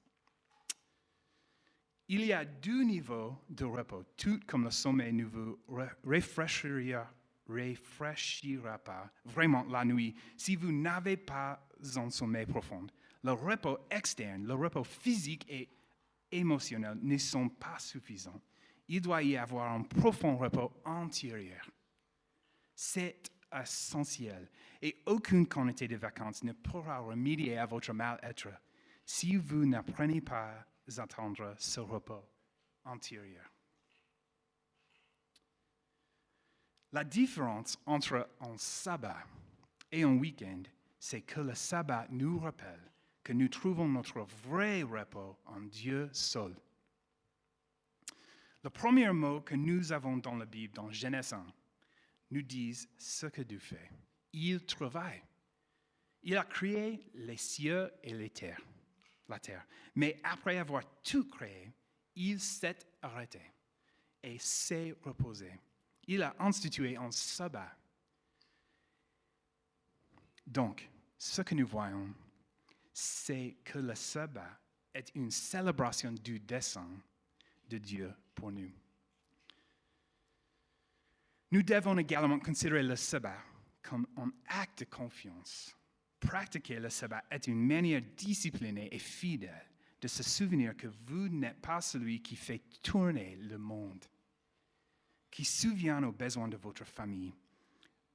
Il 2.10 2.24
y 2.26 2.32
a 2.32 2.46
deux 2.46 2.84
niveaux 2.84 3.36
de 3.50 3.66
repos. 3.66 4.04
Tout 4.16 4.40
comme 4.48 4.66
le 4.66 4.72
sommeil 4.72 5.12
ne 5.12 5.26
vous 5.26 5.60
rafraîchira, 6.06 7.12
rafraîchira 7.48 8.78
pas 8.78 9.12
vraiment 9.26 9.66
la 9.66 9.84
nuit 9.84 10.16
si 10.38 10.56
vous 10.56 10.72
n'avez 10.72 11.18
pas 11.18 11.68
un 11.96 12.10
sommeil 12.10 12.46
profond. 12.46 12.88
Le 13.24 13.32
repos 13.32 13.80
externe, 13.90 14.46
le 14.46 14.54
repos 14.54 14.86
physique 14.86 15.46
et 15.50 15.68
émotionnel 16.32 16.98
ne 17.02 17.18
sont 17.18 17.50
pas 17.50 17.80
suffisants. 17.80 18.42
Il 18.88 19.02
doit 19.02 19.24
y 19.24 19.36
avoir 19.36 19.72
un 19.72 19.84
profond 19.84 20.38
repos 20.38 20.72
antérieur. 20.86 21.70
C'est 22.76 23.30
essentiel. 23.54 24.50
Et 24.82 25.02
aucune 25.06 25.48
quantité 25.48 25.88
de 25.88 25.96
vacances 25.96 26.44
ne 26.44 26.54
pourra 26.54 27.00
remédier 27.00 27.58
à 27.58 27.66
votre 27.66 27.94
mal-être 27.94 28.50
si 29.06 29.36
vous 29.36 29.66
n'apprenez 29.66 30.22
pas 30.22 30.54
à 30.98 31.02
attendre 31.02 31.56
ce 31.58 31.80
repos 31.80 32.24
antérieur. 32.86 33.46
La 36.94 37.04
différence 37.04 37.78
entre 37.86 38.30
un 38.40 38.58
sabbat 38.58 39.26
et 39.92 40.04
un 40.04 40.16
week-end, 40.16 40.64
c'est 41.00 41.22
que 41.22 41.42
le 41.42 41.54
sabbat 41.54 42.08
nous 42.10 42.40
rappelle 42.40 42.92
que 43.28 43.34
nous 43.34 43.50
trouvons 43.50 43.90
notre 43.90 44.22
vrai 44.48 44.84
repos 44.84 45.38
en 45.48 45.60
Dieu 45.60 46.10
seul. 46.14 46.56
Le 48.64 48.70
premier 48.70 49.12
mot 49.12 49.42
que 49.42 49.54
nous 49.54 49.92
avons 49.92 50.16
dans 50.16 50.38
la 50.38 50.46
Bible, 50.46 50.74
dans 50.74 50.90
Genèse 50.90 51.34
1, 51.34 51.46
nous 52.32 52.42
disent 52.42 52.88
ce 52.98 53.26
que 53.26 53.42
Dieu 53.42 53.60
fait. 53.60 53.92
Il 54.32 54.66
travaille. 54.66 55.22
Il 56.24 56.38
a 56.38 56.46
créé 56.46 57.04
les 57.16 57.36
cieux 57.36 57.92
et 58.02 58.14
les 58.14 58.30
terres, 58.30 58.62
la 59.28 59.40
terre. 59.40 59.68
Mais 59.96 60.22
après 60.24 60.58
avoir 60.58 60.86
tout 61.04 61.28
créé, 61.28 61.74
il 62.16 62.40
s'est 62.40 62.80
arrêté 63.02 63.42
et 64.24 64.40
s'est 64.40 64.96
reposé. 65.04 65.52
Il 66.08 66.24
a 66.24 66.34
institué 66.40 66.96
un 66.96 67.12
sabbat 67.12 67.76
Donc, 70.46 70.90
ce 71.18 71.42
que 71.42 71.56
nous 71.56 71.68
voyons, 71.68 72.14
c'est 73.00 73.58
que 73.64 73.78
le 73.78 73.94
sabbat 73.94 74.60
est 74.92 75.14
une 75.14 75.30
célébration 75.30 76.12
du 76.14 76.40
dessein 76.40 76.90
de 77.70 77.78
Dieu 77.78 78.12
pour 78.34 78.52
nous. 78.52 78.72
Nous 81.52 81.62
devons 81.62 81.96
également 82.00 82.40
considérer 82.40 82.82
le 82.82 82.96
sabbat 82.96 83.38
comme 83.84 84.08
un 84.18 84.32
acte 84.48 84.80
de 84.80 84.86
confiance. 84.86 85.76
Pratiquer 86.20 86.80
le 86.80 86.90
sabbat 86.90 87.24
est 87.30 87.46
une 87.46 87.64
manière 87.68 88.02
disciplinée 88.02 88.90
et 88.92 88.98
fidèle 88.98 89.70
de 90.02 90.08
se 90.08 90.24
souvenir 90.24 90.76
que 90.76 90.88
vous 90.88 91.30
n'êtes 91.30 91.62
pas 91.62 91.82
celui 91.82 92.24
qui 92.24 92.36
fait 92.36 92.64
tourner 92.82 93.36
le 93.36 93.60
monde, 93.60 94.06
qui 95.30 95.46
souvient 95.46 96.02
aux 96.02 96.12
besoins 96.12 96.48
de 96.48 96.58
votre 96.58 96.84
famille, 96.84 97.36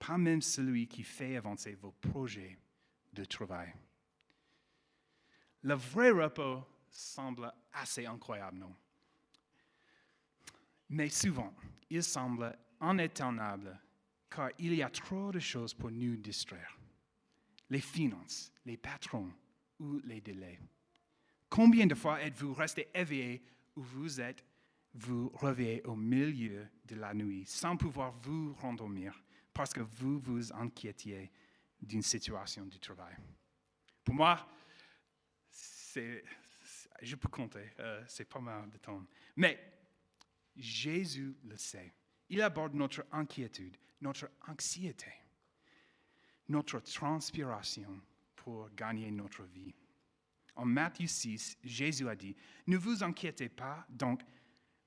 pas 0.01 0.19
même 0.19 0.43
celui 0.43 0.89
qui 0.89 1.05
fait 1.05 1.37
avancer 1.37 1.75
vos 1.75 1.93
projets 1.93 2.59
de 3.13 3.25
travail. 3.25 3.73
Le 5.63 5.75
vrai 5.75 6.11
repos 6.11 6.65
semble 6.91 7.53
assez 7.73 8.07
incroyable, 8.07 8.59
non? 8.59 8.75
Mais 10.91 11.09
souvent, 11.09 11.55
il 11.89 12.03
semble 12.03 12.57
inéternable 12.81 13.79
car 14.29 14.51
il 14.59 14.75
y 14.75 14.83
a 14.83 14.91
trop 14.91 15.31
de 15.31 15.39
choses 15.39 15.75
pour 15.75 15.91
nous 15.91 16.17
distraire. 16.17 16.79
Les 17.71 17.81
finances, 17.81 18.53
les 18.65 18.77
patrons 18.77 19.31
ou 19.79 20.01
les 20.05 20.21
délais. 20.21 20.61
Combien 21.49 21.87
de 21.87 21.95
fois 21.95 22.21
êtes-vous 22.21 22.55
resté 22.55 22.89
éveillé 22.95 23.43
où 23.77 23.83
vous 23.83 24.21
êtes, 24.21 24.45
vous 24.95 25.31
réveillez 25.31 25.83
au 25.85 25.97
milieu 25.97 26.69
de 26.85 26.97
la 26.97 27.15
nuit 27.15 27.45
sans 27.47 27.77
pouvoir 27.77 28.13
vous 28.23 28.53
rendormir 28.55 29.23
parce 29.55 29.73
que 29.73 29.81
vous 29.81 30.19
vous 30.19 30.53
inquiétiez 30.53 31.31
d'une 31.81 32.03
situation 32.03 32.67
du 32.67 32.79
travail? 32.79 33.15
Pour 34.05 34.15
moi, 34.15 34.47
je 37.03 37.17
peux 37.17 37.29
compter, 37.29 37.71
euh, 37.81 38.03
c'est 38.07 38.25
pas 38.25 38.41
mal 38.41 38.71
de 38.71 38.79
temps. 38.79 39.05
Mais 39.37 39.59
Jésus 40.57 41.37
le 41.45 41.57
sait. 41.57 41.93
Il 42.29 42.41
aborde 42.41 42.75
notre 42.75 43.05
inquiétude, 43.13 43.77
notre 44.01 44.31
anxiété, 44.49 45.13
notre 46.49 46.81
transpiration 46.81 48.01
pour 48.37 48.71
gagner 48.75 49.11
notre 49.11 49.45
vie. 49.45 49.75
En 50.55 50.65
Matthieu 50.65 51.07
6, 51.07 51.59
Jésus 51.63 52.09
a 52.09 52.17
dit, 52.17 52.37
ne 52.67 52.77
vous 52.77 53.03
inquiétez 53.03 53.49
pas, 53.49 53.87
donc 53.89 54.23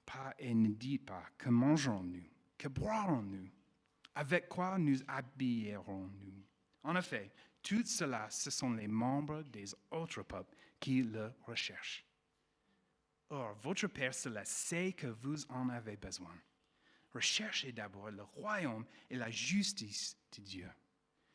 pas 0.06 0.34
et 0.38 0.54
ne 0.54 0.70
dites 0.70 1.06
pas, 1.06 1.26
que 1.38 1.50
mangerons-nous, 1.50 2.30
que 2.58 2.68
boirons-nous, 2.68 3.50
avec 4.14 4.48
quoi 4.48 4.78
nous 4.78 5.00
habillerons-nous. 5.08 6.44
En 6.84 6.96
effet, 6.96 7.32
tout 7.62 7.84
cela, 7.84 8.30
ce 8.30 8.52
sont 8.52 8.74
les 8.74 8.88
membres 8.88 9.42
des 9.44 9.74
autres 9.92 10.22
peuples 10.24 10.55
qui 10.80 11.04
le 11.04 11.34
recherchent. 11.46 12.06
Or, 13.30 13.56
votre 13.56 13.88
Père 13.88 14.14
céleste 14.14 14.52
sait 14.52 14.94
que 14.94 15.08
vous 15.08 15.46
en 15.50 15.70
avez 15.70 15.98
besoin. 15.98 16.36
Recherchez 17.14 17.72
d'abord 17.72 18.12
le 18.12 18.24
royaume 18.24 18.86
et 19.10 19.16
la 19.16 19.32
justice 19.32 20.18
de 20.38 20.42
Dieu. 20.42 20.70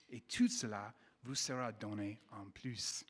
Et 0.09 0.21
tout 0.21 0.49
cela 0.49 0.95
vous 1.23 1.35
sera 1.35 1.73
donné 1.73 2.21
en 2.31 2.45
plus. 2.51 3.05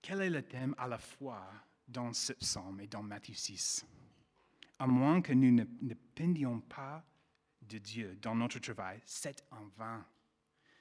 Quel 0.00 0.22
est 0.22 0.30
le 0.30 0.42
thème 0.42 0.74
à 0.78 0.86
la 0.86 0.98
fois 0.98 1.46
dans 1.86 2.12
ce 2.12 2.32
psaume 2.32 2.80
et 2.80 2.86
dans 2.86 3.02
Matthieu 3.02 3.34
6 3.34 3.86
À 4.78 4.86
moins 4.86 5.20
que 5.20 5.32
nous 5.32 5.52
ne 5.52 5.64
dépendions 5.82 6.60
pas 6.60 7.04
de 7.62 7.78
Dieu 7.78 8.16
dans 8.22 8.34
notre 8.34 8.58
travail, 8.58 9.00
c'est 9.04 9.44
en 9.50 9.66
vain, 9.76 10.06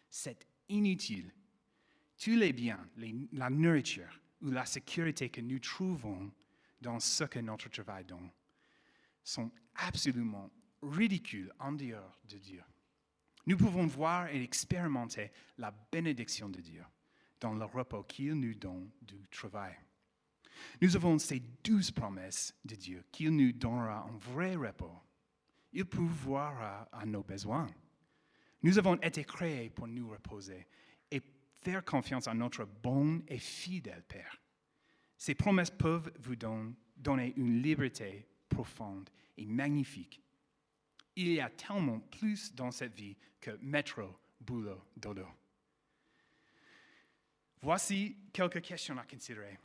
c'est 0.09 0.47
inutile. 0.69 1.31
Tous 2.17 2.35
les 2.35 2.53
biens, 2.53 2.87
la 3.33 3.49
nourriture 3.49 4.19
ou 4.41 4.49
la 4.49 4.65
sécurité 4.65 5.29
que 5.29 5.41
nous 5.41 5.59
trouvons 5.59 6.31
dans 6.81 6.99
ce 6.99 7.23
que 7.25 7.39
notre 7.39 7.69
travail 7.69 8.05
donne 8.05 8.29
sont 9.23 9.51
absolument 9.75 10.49
ridicules 10.81 11.51
en 11.59 11.73
dehors 11.73 12.19
de 12.29 12.37
Dieu. 12.37 12.63
Nous 13.45 13.57
pouvons 13.57 13.85
voir 13.85 14.27
et 14.27 14.41
expérimenter 14.41 15.31
la 15.57 15.71
bénédiction 15.91 16.49
de 16.49 16.59
Dieu 16.59 16.83
dans 17.39 17.53
le 17.53 17.65
repos 17.65 18.03
qu'il 18.03 18.33
nous 18.33 18.55
donne 18.55 18.89
du 19.01 19.27
travail. 19.29 19.75
Nous 20.81 20.95
avons 20.95 21.17
ces 21.19 21.41
douze 21.63 21.91
promesses 21.91 22.55
de 22.65 22.75
Dieu 22.75 23.05
qu'il 23.11 23.35
nous 23.35 23.51
donnera 23.51 24.07
un 24.09 24.17
vrai 24.17 24.55
repos. 24.55 24.99
Il 25.71 25.85
pourvoira 25.85 26.89
à 26.91 27.05
nos 27.05 27.23
besoins. 27.23 27.67
Nous 28.63 28.77
avons 28.79 28.95
été 29.01 29.23
créés 29.23 29.69
pour 29.69 29.87
nous 29.87 30.09
reposer 30.09 30.67
faire 31.67 31.83
confiance 31.83 32.29
à 32.29 32.33
notre 32.33 32.63
bon 32.63 33.21
et 33.27 33.39
fidèle 33.39 34.01
Père. 34.07 34.41
Ces 35.17 35.35
promesses 35.35 35.69
peuvent 35.69 36.09
vous 36.19 36.37
donner 36.37 37.33
une 37.35 37.61
liberté 37.61 38.25
profonde 38.47 39.09
et 39.35 39.45
magnifique. 39.45 40.21
Il 41.17 41.27
y 41.33 41.41
a 41.41 41.49
tellement 41.49 41.99
plus 41.99 42.55
dans 42.55 42.71
cette 42.71 42.93
vie 42.93 43.17
que 43.41 43.51
métro, 43.61 44.17
boulot, 44.39 44.81
dodo. 44.95 45.27
Voici 47.61 48.15
quelques 48.31 48.61
questions 48.61 48.97
à 48.97 49.03
considérer. 49.03 49.59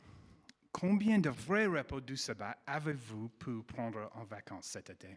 Combien 0.73 1.19
de 1.19 1.29
vrais 1.29 1.67
repos 1.67 2.01
du 2.01 2.17
sabbat 2.17 2.57
avez-vous 2.67 3.29
pu 3.29 3.63
prendre 3.63 4.11
en 4.13 4.25
vacances 4.25 4.65
cet 4.65 4.89
été? 4.89 5.15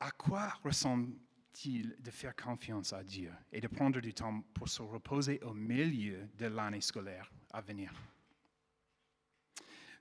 À 0.00 0.10
quoi 0.10 0.48
ressemble-t-il 0.64 1.96
de 2.00 2.10
faire 2.10 2.34
confiance 2.34 2.92
à 2.92 3.04
Dieu 3.04 3.32
et 3.52 3.60
de 3.60 3.68
prendre 3.68 4.00
du 4.00 4.14
temps 4.14 4.42
pour 4.54 4.68
se 4.68 4.82
reposer 4.82 5.40
au 5.42 5.52
milieu 5.52 6.26
de 6.38 6.46
l'année 6.46 6.80
scolaire 6.80 7.30
à 7.52 7.60
venir? 7.60 7.92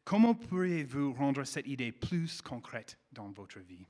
Comment 0.05 0.33
pourriez-vous 0.33 1.13
rendre 1.13 1.43
cette 1.43 1.67
idée 1.67 1.91
plus 1.91 2.41
concrète 2.41 2.97
dans 3.11 3.29
votre 3.29 3.59
vie? 3.59 3.85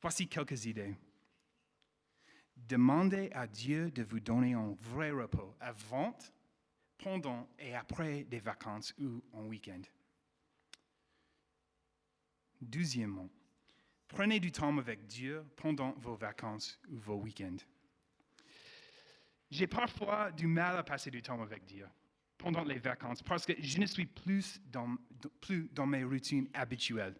Voici 0.00 0.28
quelques 0.28 0.66
idées. 0.66 0.94
Demandez 2.56 3.30
à 3.32 3.46
Dieu 3.46 3.90
de 3.90 4.02
vous 4.02 4.20
donner 4.20 4.52
un 4.52 4.76
vrai 4.78 5.10
repos 5.10 5.56
avant, 5.58 6.16
pendant 6.98 7.48
et 7.58 7.74
après 7.74 8.24
des 8.24 8.40
vacances 8.40 8.94
ou 9.00 9.22
en 9.32 9.46
week-end. 9.46 9.80
Deuxièmement, 12.60 13.30
prenez 14.10 14.38
du 14.38 14.52
temps 14.52 14.76
avec 14.78 15.06
Dieu 15.06 15.44
pendant 15.56 15.92
vos 15.92 16.14
vacances 16.14 16.78
ou 16.88 16.98
vos 16.98 17.16
week-ends. 17.16 17.64
J'ai 19.50 19.66
parfois 19.66 20.30
du 20.30 20.46
mal 20.46 20.76
à 20.76 20.84
passer 20.84 21.10
du 21.10 21.22
temps 21.22 21.42
avec 21.42 21.64
Dieu 21.64 21.88
pendant 22.38 22.62
les 22.62 22.78
vacances 22.78 23.22
parce 23.22 23.44
que 23.44 23.54
je 23.58 23.78
ne 23.78 23.86
suis 23.86 24.06
plus 24.06 24.60
dans, 24.66 24.96
plus 25.40 25.68
dans 25.72 25.86
mes 25.86 26.04
routines 26.04 26.48
habituelles 26.54 27.16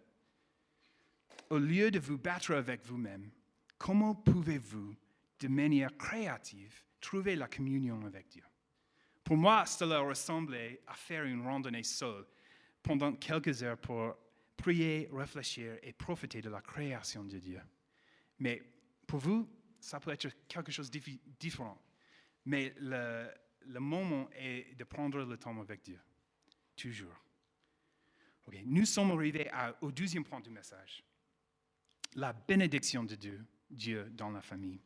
au 1.51 1.57
lieu 1.57 1.91
de 1.91 1.99
vous 1.99 2.17
battre 2.17 2.53
avec 2.53 2.85
vous-même, 2.85 3.29
comment 3.77 4.15
pouvez-vous, 4.15 4.95
de 5.41 5.47
manière 5.49 5.95
créative, 5.97 6.73
trouver 7.01 7.35
la 7.35 7.49
communion 7.49 8.05
avec 8.05 8.29
Dieu? 8.29 8.43
Pour 9.21 9.35
moi, 9.35 9.65
cela 9.65 9.99
ressemblait 9.99 10.81
à 10.87 10.93
faire 10.93 11.25
une 11.25 11.41
randonnée 11.41 11.83
seule 11.83 12.25
pendant 12.81 13.11
quelques 13.13 13.61
heures 13.63 13.77
pour 13.77 14.15
prier, 14.61 15.09
réfléchir 15.11 15.77
et 15.81 15.91
profiter 15.91 16.41
de 16.41 16.49
la 16.49 16.61
création 16.61 17.23
de 17.23 17.39
Dieu. 17.39 17.61
Mais 18.39 18.61
pour 19.07 19.19
vous, 19.19 19.49
ça 19.79 19.99
peut 19.99 20.11
être 20.11 20.27
quelque 20.47 20.71
chose 20.71 20.91
de 20.91 20.99
différent. 21.39 21.81
Mais 22.45 22.73
le, 22.77 23.27
le, 23.65 23.79
moment 23.79 24.29
est 24.33 24.75
de 24.77 24.83
prendre 24.83 25.23
le 25.23 25.37
temps 25.37 25.59
avec 25.59 25.81
Dieu. 25.83 25.99
Toujours. 26.75 27.25
Nous 28.65 28.85
sommes 28.85 29.11
arrivés 29.11 29.49
au 29.81 29.91
deuxième 29.91 30.23
point 30.23 30.41
du 30.41 30.49
message 30.49 31.03
la 32.15 32.33
bénédiction 32.33 33.03
de 33.03 33.15
Dieu, 33.15 33.45
Dieu 33.69 34.09
dans 34.11 34.31
la 34.31 34.41
famille. 34.41 34.81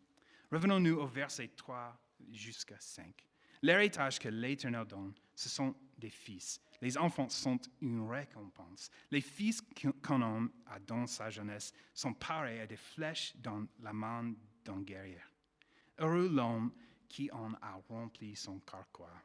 Revenons-nous 0.52 0.98
au 0.98 1.08
verset 1.08 1.50
3 1.56 1.98
jusqu'à 2.32 2.80
5. 2.80 3.14
L'héritage 3.62 4.20
que 4.20 4.30
l'Éternel 4.30 4.86
donne, 4.86 5.14
ce 5.36 5.50
sont 5.50 5.76
des 5.98 6.10
fils. 6.10 6.62
Les 6.82 6.98
enfants 6.98 7.30
sont 7.30 7.60
une 7.82 8.08
récompense. 8.10 8.90
Les 9.12 9.22
fils 9.22 9.62
qu'un 9.62 10.22
homme 10.22 10.52
a 10.68 10.80
dans 10.80 11.08
sa 11.08 11.30
jeunesse 11.30 11.74
sont 11.94 12.14
pareils 12.14 12.60
à 12.60 12.68
des 12.68 12.78
flèches 12.78 13.36
dans 13.38 13.66
la 13.82 13.94
main 13.94 14.34
d'un 14.64 14.82
guerrier. 14.82 15.22
Heureux 15.98 16.30
l'homme 16.30 16.72
qui 17.08 17.32
en 17.32 17.54
a 17.62 17.82
rempli 17.88 18.36
son 18.36 18.60
carquois. 18.60 19.22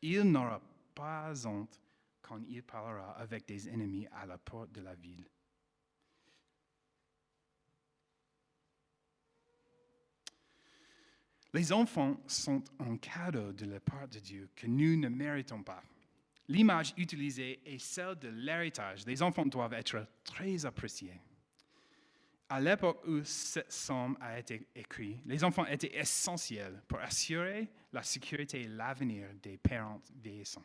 Il 0.00 0.22
n'aura 0.22 0.60
pas 0.94 1.46
honte 1.46 1.80
quand 2.22 2.40
il 2.48 2.62
parlera 2.62 3.12
avec 3.18 3.46
des 3.46 3.68
ennemis 3.68 4.06
à 4.12 4.26
la 4.26 4.38
porte 4.38 4.72
de 4.72 4.80
la 4.80 4.94
ville. 4.94 5.28
Les 11.54 11.72
enfants 11.72 12.20
sont 12.26 12.62
un 12.78 12.96
cadeau 12.98 13.52
de 13.52 13.64
la 13.64 13.80
part 13.80 14.06
de 14.08 14.18
Dieu 14.18 14.50
que 14.54 14.66
nous 14.66 14.96
ne 14.96 15.08
méritons 15.08 15.62
pas. 15.62 15.82
L'image 16.48 16.94
utilisée 16.96 17.60
est 17.66 17.78
celle 17.78 18.16
de 18.16 18.28
l'héritage. 18.28 19.06
Les 19.06 19.22
enfants 19.22 19.44
doivent 19.44 19.74
être 19.74 20.06
très 20.24 20.64
appréciés. 20.64 21.20
À 22.48 22.58
l'époque 22.60 23.02
où 23.06 23.22
ce 23.24 23.60
psaume 23.60 24.16
a 24.20 24.38
été 24.38 24.66
écrit, 24.74 25.20
les 25.26 25.44
enfants 25.44 25.66
étaient 25.66 25.94
essentiels 25.98 26.82
pour 26.88 26.98
assurer 27.00 27.68
la 27.92 28.02
sécurité 28.02 28.62
et 28.62 28.68
l'avenir 28.68 29.28
des 29.42 29.58
parents 29.58 30.00
vieillissants. 30.22 30.64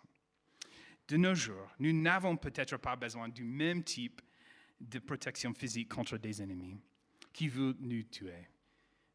De 1.10 1.18
nos 1.18 1.36
jours, 1.36 1.70
nous 1.80 1.92
n'avons 1.92 2.38
peut-être 2.38 2.78
pas 2.78 2.96
besoin 2.96 3.28
du 3.28 3.44
même 3.44 3.84
type 3.84 4.22
de 4.80 5.00
protection 5.00 5.54
physique 5.54 5.94
contre 5.94 6.18
des 6.18 6.42
ennemis 6.42 6.80
qui 7.34 7.50
veulent 7.50 7.76
nous 7.80 8.04
tuer. 8.04 8.48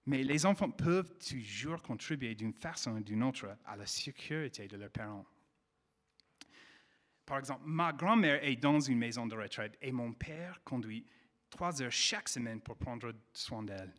Mais 0.04 0.22
les 0.22 0.44
enfants 0.44 0.70
peuvent 0.70 1.14
toujours 1.18 1.82
contribuer 1.82 2.34
d'une 2.34 2.52
façon 2.52 2.92
ou 2.92 3.00
d'une 3.00 3.22
autre 3.22 3.56
à 3.64 3.76
la 3.76 3.86
sécurité 3.86 4.68
de 4.68 4.76
leurs 4.76 4.90
parents. 4.90 5.24
Par 7.28 7.38
exemple, 7.38 7.64
ma 7.66 7.92
grand-mère 7.92 8.42
est 8.42 8.56
dans 8.56 8.80
une 8.80 8.96
maison 8.96 9.26
de 9.26 9.36
retraite 9.36 9.76
et 9.82 9.92
mon 9.92 10.14
père 10.14 10.64
conduit 10.64 11.04
trois 11.50 11.82
heures 11.82 11.92
chaque 11.92 12.26
semaine 12.26 12.58
pour 12.62 12.78
prendre 12.78 13.12
soin 13.34 13.62
d'elle. 13.62 13.92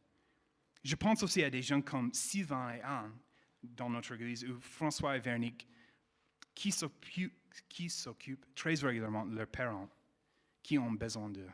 Je 0.83 0.95
pense 0.95 1.21
aussi 1.21 1.43
à 1.43 1.51
des 1.51 1.61
gens 1.61 1.79
comme 1.79 2.11
Sylvain 2.11 2.73
et 2.73 2.81
Anne 2.81 3.15
dans 3.61 3.87
notre 3.87 4.15
église 4.15 4.43
ou 4.45 4.59
François 4.59 5.15
et 5.15 5.19
Vernick 5.19 5.67
qui 6.55 6.71
s'occupent 6.71 8.55
très 8.55 8.73
régulièrement 8.73 9.27
de 9.27 9.35
leurs 9.35 9.45
parents 9.45 9.89
qui 10.63 10.79
ont 10.79 10.91
besoin 10.91 11.29
d'eux. 11.29 11.51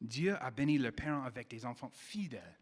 Dieu 0.00 0.34
a 0.42 0.50
béni 0.50 0.78
leurs 0.78 0.92
parents 0.92 1.22
avec 1.22 1.48
des 1.48 1.64
enfants 1.64 1.92
fidèles. 1.92 2.58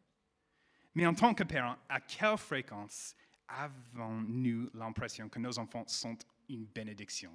Mais 0.94 1.06
en 1.06 1.14
tant 1.14 1.32
que 1.32 1.44
parents, 1.44 1.78
à 1.88 2.02
quelle 2.02 2.36
fréquence 2.36 3.16
avons-nous 3.48 4.68
l'impression 4.74 5.30
que 5.30 5.38
nos 5.38 5.58
enfants 5.58 5.86
sont 5.86 6.18
une 6.50 6.66
bénédiction, 6.66 7.32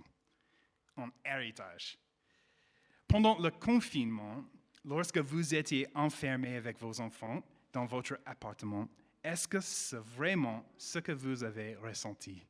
un 0.97 1.11
héritage? 1.25 1.97
Pendant 3.07 3.37
le 3.39 3.51
confinement, 3.51 4.43
lorsque 4.85 5.17
vous 5.17 5.53
étiez 5.53 5.87
enfermé 5.95 6.55
avec 6.55 6.79
vos 6.79 6.99
enfants 7.01 7.43
dans 7.73 7.85
votre 7.85 8.19
appartement, 8.25 8.87
est-ce 9.23 9.47
que 9.47 9.59
c'est 9.59 9.97
vraiment 9.97 10.65
ce 10.77 10.99
que 10.99 11.11
vous 11.11 11.43
avez 11.43 11.75
ressenti? 11.75 12.41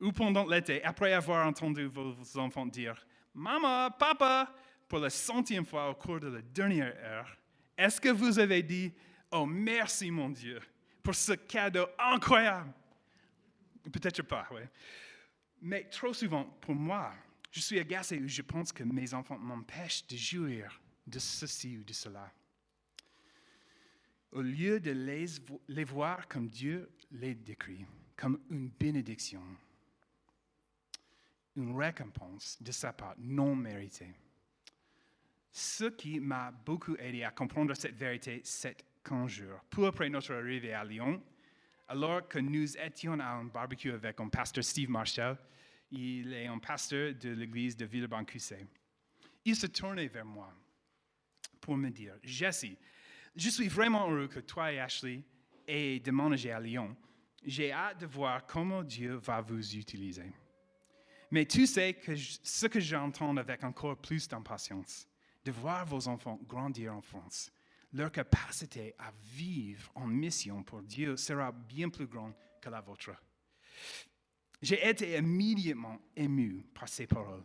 Ou 0.00 0.12
pendant 0.12 0.46
l'été, 0.46 0.82
après 0.84 1.12
avoir 1.12 1.46
entendu 1.46 1.86
vos 1.86 2.14
enfants 2.38 2.66
dire 2.66 3.06
Maman, 3.34 3.90
papa, 3.90 4.54
pour 4.88 4.98
la 4.98 5.10
centième 5.10 5.66
fois 5.66 5.90
au 5.90 5.94
cours 5.94 6.20
de 6.20 6.28
la 6.28 6.42
dernière 6.42 6.94
heure, 7.04 7.36
est-ce 7.76 8.00
que 8.00 8.08
vous 8.08 8.38
avez 8.38 8.62
dit 8.62 8.92
Oh, 9.30 9.44
merci 9.44 10.10
mon 10.10 10.30
Dieu 10.30 10.60
pour 11.02 11.14
ce 11.14 11.32
cadeau 11.32 11.86
incroyable 11.98 12.72
Peut-être 13.92 14.22
pas, 14.22 14.48
oui. 14.52 14.62
Mais 15.62 15.84
trop 15.84 16.12
souvent, 16.12 16.44
pour 16.60 16.74
moi, 16.74 17.12
je 17.50 17.60
suis 17.60 17.78
agacé 17.78 18.18
ou 18.20 18.28
je 18.28 18.42
pense 18.42 18.72
que 18.72 18.84
mes 18.84 19.14
enfants 19.14 19.38
m'empêchent 19.38 20.06
de 20.06 20.16
jouir 20.16 20.80
de 21.06 21.18
ceci 21.18 21.78
ou 21.78 21.84
de 21.84 21.92
cela. 21.92 22.30
Au 24.32 24.42
lieu 24.42 24.80
de 24.80 24.90
les, 24.90 25.84
voir 25.84 26.28
comme 26.28 26.48
Dieu 26.48 26.90
les 27.12 27.34
décrit, 27.34 27.86
comme 28.16 28.40
une 28.50 28.68
bénédiction, 28.68 29.42
une 31.56 31.74
récompense 31.74 32.60
de 32.60 32.72
sa 32.72 32.92
part 32.92 33.14
non 33.18 33.56
méritée. 33.56 34.12
Ce 35.52 35.84
qui 35.84 36.20
m'a 36.20 36.50
beaucoup 36.50 36.96
aidé 36.96 37.22
à 37.22 37.30
comprendre 37.30 37.74
cette 37.74 37.96
vérité, 37.96 38.42
c'est 38.44 38.84
qu'un 39.02 39.26
jour, 39.26 39.60
peu 39.70 39.86
après 39.86 40.10
notre 40.10 40.34
arrivée 40.34 40.74
à 40.74 40.84
Lyon, 40.84 41.22
alors 41.88 42.26
que 42.26 42.38
nous 42.38 42.76
étions 42.76 43.18
à 43.20 43.26
un 43.26 43.44
barbecue 43.44 43.92
avec 43.92 44.20
un 44.20 44.28
pasteur 44.28 44.64
Steve 44.64 44.90
Marshall, 44.90 45.38
il 45.90 46.32
est 46.32 46.46
un 46.46 46.58
pasteur 46.58 47.14
de 47.14 47.30
l'église 47.30 47.76
de 47.76 47.84
Villeurbanne-Cussé. 47.84 48.66
Il 49.44 49.54
se 49.54 49.66
tournait 49.66 50.08
vers 50.08 50.24
moi 50.24 50.52
pour 51.60 51.76
me 51.76 51.90
dire 51.90 52.14
Jesse, 52.22 52.66
je 53.34 53.48
suis 53.50 53.68
vraiment 53.68 54.10
heureux 54.10 54.28
que 54.28 54.40
toi 54.40 54.72
et 54.72 54.80
Ashley 54.80 55.22
ayez 55.68 56.00
déménagé 56.00 56.50
à 56.50 56.60
Lyon. 56.60 56.96
J'ai 57.44 57.70
hâte 57.70 58.00
de 58.00 58.06
voir 58.06 58.46
comment 58.46 58.82
Dieu 58.82 59.14
va 59.14 59.40
vous 59.40 59.76
utiliser. 59.76 60.32
Mais 61.30 61.44
tu 61.44 61.66
sais 61.66 61.94
que 61.94 62.14
ce 62.16 62.66
que 62.66 62.80
j'entends 62.80 63.36
avec 63.36 63.62
encore 63.62 63.96
plus 63.96 64.28
d'impatience, 64.28 65.08
de 65.44 65.52
voir 65.52 65.84
vos 65.84 66.08
enfants 66.08 66.40
grandir 66.46 66.94
en 66.94 67.00
France, 67.00 67.52
leur 67.96 68.12
capacité 68.12 68.94
à 68.98 69.10
vivre 69.34 69.90
en 69.94 70.06
mission 70.06 70.62
pour 70.62 70.82
Dieu 70.82 71.16
sera 71.16 71.50
bien 71.50 71.88
plus 71.88 72.06
grande 72.06 72.34
que 72.60 72.68
la 72.68 72.80
vôtre. 72.80 73.12
J'ai 74.60 74.86
été 74.86 75.16
immédiatement 75.16 76.00
ému 76.14 76.64
par 76.74 76.88
ces 76.88 77.06
paroles, 77.06 77.44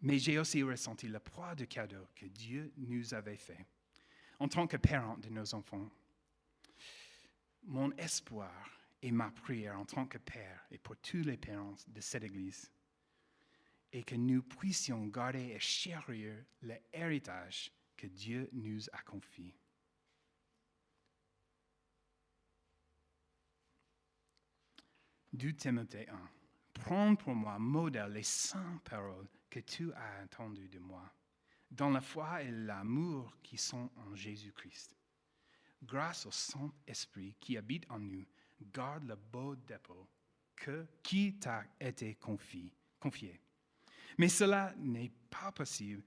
mais 0.00 0.18
j'ai 0.18 0.38
aussi 0.38 0.62
ressenti 0.62 1.08
le 1.08 1.20
poids 1.20 1.54
du 1.54 1.66
cadeau 1.66 2.06
que 2.14 2.26
Dieu 2.26 2.72
nous 2.76 3.14
avait 3.14 3.36
fait 3.36 3.66
en 4.40 4.48
tant 4.48 4.66
que 4.66 4.76
parents 4.76 5.18
de 5.18 5.28
nos 5.28 5.54
enfants. 5.54 5.88
Mon 7.64 7.92
espoir 7.92 8.68
et 9.00 9.12
ma 9.12 9.30
prière 9.30 9.78
en 9.78 9.84
tant 9.84 10.06
que 10.06 10.18
père 10.18 10.66
et 10.70 10.78
pour 10.78 10.96
tous 10.96 11.22
les 11.22 11.36
parents 11.36 11.76
de 11.86 12.00
cette 12.00 12.24
Église 12.24 12.70
est 13.92 14.02
que 14.02 14.16
nous 14.16 14.42
puissions 14.42 15.06
garder 15.06 15.52
et 15.54 15.60
chérir 15.60 16.44
l'héritage 16.62 17.70
que 18.04 18.08
Dieu 18.10 18.50
nous 18.52 18.82
a 18.92 19.00
confié. 19.02 19.56
Du 25.32 25.56
Timothée 25.56 26.06
1. 26.10 26.30
Prends 26.74 27.16
pour 27.16 27.34
moi 27.34 27.58
modèle 27.58 28.12
les 28.12 28.22
saintes 28.22 28.82
paroles 28.82 29.26
que 29.48 29.60
tu 29.60 29.90
as 29.94 30.22
entendues 30.22 30.68
de 30.68 30.78
moi, 30.78 31.10
dans 31.70 31.88
la 31.88 32.02
foi 32.02 32.42
et 32.42 32.50
l'amour 32.50 33.38
qui 33.42 33.56
sont 33.56 33.90
en 33.96 34.14
Jésus-Christ. 34.14 34.94
Grâce 35.82 36.26
au 36.26 36.30
Saint-Esprit 36.30 37.34
qui 37.40 37.56
habite 37.56 37.90
en 37.90 38.00
nous, 38.00 38.26
garde 38.60 39.04
le 39.04 39.16
beau 39.16 39.56
dépôt 39.56 40.10
que, 40.54 40.86
qui 41.02 41.38
t'a 41.38 41.64
été 41.80 42.16
confié. 42.16 42.70
Mais 44.18 44.28
cela 44.28 44.74
n'est 44.76 45.12
pas 45.30 45.52
possible 45.52 46.04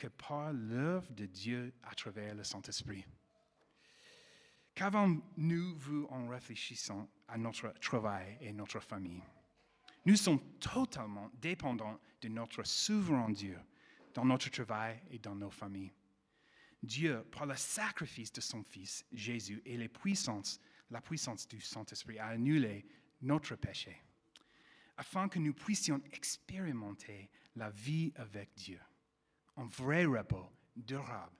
que 0.00 0.06
par 0.06 0.54
l'œuvre 0.54 1.12
de 1.12 1.26
Dieu 1.26 1.74
à 1.82 1.94
travers 1.94 2.34
le 2.34 2.42
Saint-Esprit. 2.42 3.04
Qu'avons-nous 4.74 5.76
vu 5.76 6.06
en 6.08 6.26
réfléchissant 6.28 7.06
à 7.28 7.36
notre 7.36 7.74
travail 7.80 8.38
et 8.40 8.50
notre 8.54 8.80
famille? 8.80 9.22
Nous 10.06 10.16
sommes 10.16 10.40
totalement 10.58 11.30
dépendants 11.34 12.00
de 12.22 12.28
notre 12.28 12.62
souverain 12.62 13.28
Dieu 13.28 13.58
dans 14.14 14.24
notre 14.24 14.48
travail 14.48 15.02
et 15.10 15.18
dans 15.18 15.34
nos 15.34 15.50
familles. 15.50 15.92
Dieu, 16.82 17.22
par 17.30 17.44
le 17.44 17.56
sacrifice 17.56 18.32
de 18.32 18.40
son 18.40 18.64
Fils 18.64 19.04
Jésus 19.12 19.60
et 19.66 19.76
les 19.76 19.90
puissances, 19.90 20.62
la 20.90 21.02
puissance 21.02 21.46
du 21.46 21.60
Saint-Esprit, 21.60 22.18
a 22.18 22.28
annulé 22.28 22.86
notre 23.20 23.54
péché, 23.54 24.02
afin 24.96 25.28
que 25.28 25.38
nous 25.38 25.52
puissions 25.52 26.00
expérimenter 26.10 27.28
la 27.54 27.68
vie 27.68 28.14
avec 28.16 28.54
Dieu, 28.54 28.80
un 29.56 29.68
vrai 29.68 30.06
repos 30.06 30.46
durable 30.76 31.39